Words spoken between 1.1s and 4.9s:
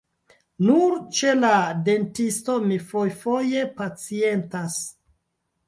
ĉe la dentisto mi fojfoje pacientas.